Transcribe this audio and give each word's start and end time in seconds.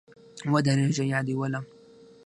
ودرېږه 0.51 1.03
یا 1.11 1.19
دي 1.27 1.33
ولم 1.37 1.65